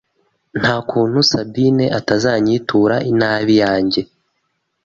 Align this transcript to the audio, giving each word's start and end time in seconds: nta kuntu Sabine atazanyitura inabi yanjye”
nta 0.59 0.75
kuntu 0.89 1.17
Sabine 1.31 1.85
atazanyitura 1.99 2.95
inabi 3.11 3.53
yanjye” 3.63 4.01